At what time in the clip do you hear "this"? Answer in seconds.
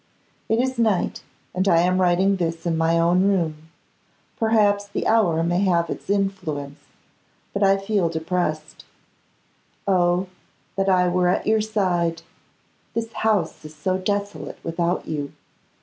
2.37-2.65, 12.95-13.13